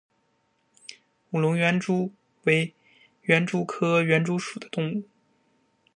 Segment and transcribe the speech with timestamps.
[1.29, 2.11] 武隆园蛛
[2.45, 2.73] 为
[3.21, 5.03] 园蛛科园蛛属的动物。